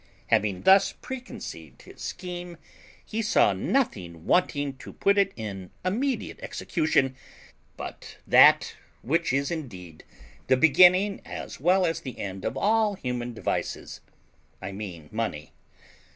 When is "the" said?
10.47-10.57, 12.01-12.17